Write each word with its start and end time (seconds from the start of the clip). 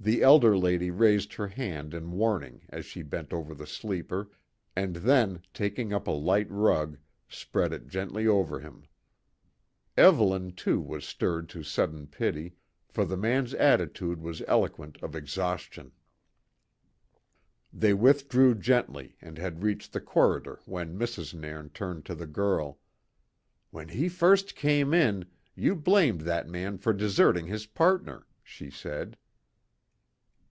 The 0.00 0.20
elder 0.24 0.58
lady 0.58 0.90
raised 0.90 1.34
her 1.34 1.46
hand 1.46 1.94
in 1.94 2.10
warning 2.10 2.66
as 2.70 2.84
she 2.84 3.02
bent 3.02 3.32
over 3.32 3.54
the 3.54 3.68
sleeper, 3.68 4.30
and 4.74 4.96
then, 4.96 5.42
taking 5.54 5.92
up 5.92 6.08
a 6.08 6.10
light 6.10 6.50
rug, 6.50 6.98
spread 7.28 7.72
it 7.72 7.86
gently 7.86 8.26
over 8.26 8.58
him, 8.58 8.82
Evelyn, 9.96 10.54
too, 10.56 10.80
was 10.80 11.04
stirred 11.06 11.48
to 11.50 11.62
sudden 11.62 12.08
pity, 12.08 12.56
for 12.88 13.04
the 13.04 13.16
man's 13.16 13.54
attitude 13.54 14.20
was 14.20 14.42
eloquent 14.48 14.98
of 15.04 15.14
exhaustion. 15.14 15.92
They 17.72 17.94
withdrew 17.94 18.56
gently 18.56 19.16
and 19.20 19.38
had 19.38 19.62
reached 19.62 19.92
the 19.92 20.00
corridor 20.00 20.58
when 20.64 20.98
Mrs. 20.98 21.32
Nairn 21.32 21.68
turned 21.68 22.04
to 22.06 22.16
the 22.16 22.26
girl. 22.26 22.80
"When 23.70 23.86
he 23.88 24.08
first 24.08 24.56
came 24.56 24.92
in, 24.94 25.26
ye 25.54 25.70
blamed 25.74 26.22
that 26.22 26.48
man 26.48 26.76
for 26.78 26.92
deserting 26.92 27.46
his 27.46 27.66
partner," 27.66 28.26
she 28.42 28.68
said. 28.68 29.16